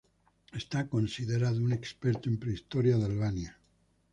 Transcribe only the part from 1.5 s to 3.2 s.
un experto en prehistoria de